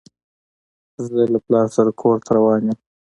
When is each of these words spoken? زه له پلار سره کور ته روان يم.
زه 1.05 1.17
له 1.33 1.39
پلار 1.45 1.67
سره 1.75 1.91
کور 2.01 2.17
ته 2.25 2.31
روان 2.37 2.61
يم. 2.67 2.77